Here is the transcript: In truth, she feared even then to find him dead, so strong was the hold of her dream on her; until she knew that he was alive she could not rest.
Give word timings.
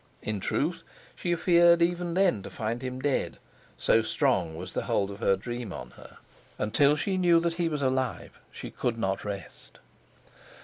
In 0.23 0.39
truth, 0.39 0.81
she 1.15 1.35
feared 1.35 1.79
even 1.79 2.15
then 2.15 2.41
to 2.41 2.49
find 2.49 2.81
him 2.81 3.01
dead, 3.01 3.37
so 3.77 4.01
strong 4.01 4.55
was 4.57 4.73
the 4.73 4.85
hold 4.85 5.11
of 5.11 5.19
her 5.19 5.35
dream 5.35 5.71
on 5.71 5.91
her; 5.91 6.17
until 6.57 6.95
she 6.95 7.17
knew 7.17 7.39
that 7.39 7.53
he 7.61 7.69
was 7.69 7.83
alive 7.83 8.39
she 8.51 8.71
could 8.71 8.97
not 8.97 9.23
rest. 9.23 9.77